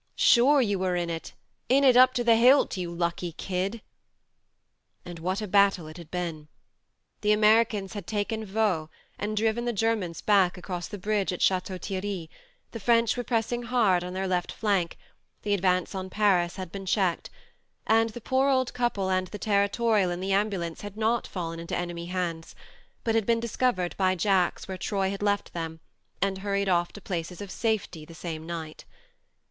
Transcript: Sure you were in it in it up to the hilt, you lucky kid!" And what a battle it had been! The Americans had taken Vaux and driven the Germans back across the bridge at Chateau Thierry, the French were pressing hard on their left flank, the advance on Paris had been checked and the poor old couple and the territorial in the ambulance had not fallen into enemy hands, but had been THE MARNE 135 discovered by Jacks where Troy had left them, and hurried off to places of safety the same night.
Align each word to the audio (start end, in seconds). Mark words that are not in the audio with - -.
Sure 0.15 0.61
you 0.63 0.79
were 0.79 0.95
in 0.95 1.11
it 1.11 1.33
in 1.69 1.83
it 1.83 1.95
up 1.95 2.15
to 2.15 2.23
the 2.23 2.35
hilt, 2.35 2.75
you 2.75 2.91
lucky 2.91 3.33
kid!" 3.33 3.83
And 5.05 5.19
what 5.19 5.43
a 5.43 5.47
battle 5.47 5.85
it 5.85 5.97
had 5.97 6.09
been! 6.09 6.47
The 7.21 7.31
Americans 7.33 7.93
had 7.93 8.07
taken 8.07 8.43
Vaux 8.43 8.89
and 9.19 9.37
driven 9.37 9.65
the 9.65 9.71
Germans 9.73 10.19
back 10.19 10.57
across 10.57 10.87
the 10.87 10.97
bridge 10.97 11.31
at 11.31 11.39
Chateau 11.43 11.77
Thierry, 11.77 12.31
the 12.71 12.79
French 12.79 13.15
were 13.15 13.23
pressing 13.23 13.61
hard 13.61 14.03
on 14.03 14.13
their 14.13 14.27
left 14.27 14.51
flank, 14.51 14.97
the 15.43 15.53
advance 15.53 15.93
on 15.93 16.09
Paris 16.09 16.55
had 16.55 16.71
been 16.71 16.87
checked 16.87 17.29
and 17.85 18.09
the 18.09 18.21
poor 18.21 18.49
old 18.49 18.73
couple 18.73 19.11
and 19.11 19.27
the 19.27 19.37
territorial 19.37 20.09
in 20.09 20.19
the 20.19 20.33
ambulance 20.33 20.81
had 20.81 20.97
not 20.97 21.27
fallen 21.27 21.59
into 21.59 21.77
enemy 21.77 22.07
hands, 22.07 22.55
but 23.03 23.13
had 23.13 23.27
been 23.27 23.39
THE 23.39 23.55
MARNE 23.59 23.75
135 23.75 23.87
discovered 23.91 23.97
by 23.97 24.15
Jacks 24.15 24.67
where 24.67 24.79
Troy 24.79 25.11
had 25.11 25.21
left 25.21 25.53
them, 25.53 25.79
and 26.23 26.39
hurried 26.39 26.69
off 26.69 26.91
to 26.93 27.01
places 27.01 27.39
of 27.39 27.51
safety 27.51 28.03
the 28.03 28.15
same 28.15 28.47
night. 28.47 28.83